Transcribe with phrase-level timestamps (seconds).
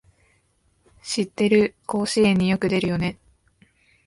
[1.03, 3.19] 知ってる、甲子園によく出るよね